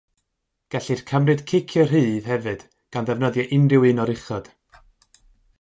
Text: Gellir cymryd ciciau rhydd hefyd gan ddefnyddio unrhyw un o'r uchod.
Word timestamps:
Gellir 0.75 1.03
cymryd 1.11 1.43
ciciau 1.51 1.85
rhydd 1.91 2.31
hefyd 2.31 2.65
gan 2.97 3.11
ddefnyddio 3.11 3.47
unrhyw 3.59 3.87
un 3.93 4.03
o'r 4.07 4.15
uchod. 4.15 4.51